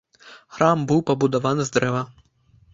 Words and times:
Храм 0.57 0.77
быў 0.93 1.05
пабудаваны 1.11 1.63
з 1.71 1.79
дрэва. 1.79 2.05